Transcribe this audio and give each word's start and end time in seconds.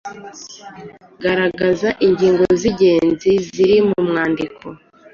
Garagaza 1.23 1.89
ingingo 2.05 2.43
z’ingenzi 2.59 3.31
ziri 3.51 3.77
mu 3.87 3.99
mwandiko. 4.09 4.65